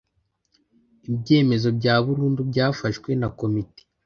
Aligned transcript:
ibyemezo 1.09 1.67
bya 1.77 1.95
burundu 2.05 2.41
byafashwe 2.49 3.09
na 3.19 3.29
komite 3.39 3.81